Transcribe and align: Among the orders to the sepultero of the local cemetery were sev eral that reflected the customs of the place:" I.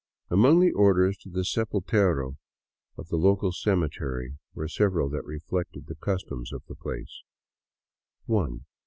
Among 0.31 0.61
the 0.61 0.71
orders 0.71 1.15
to 1.19 1.29
the 1.29 1.45
sepultero 1.45 2.35
of 2.97 3.09
the 3.09 3.17
local 3.17 3.51
cemetery 3.51 4.39
were 4.55 4.67
sev 4.67 4.93
eral 4.93 5.11
that 5.11 5.23
reflected 5.25 5.85
the 5.85 5.93
customs 5.93 6.51
of 6.51 6.63
the 6.67 6.73
place:" 6.73 7.21
I. 8.27 8.47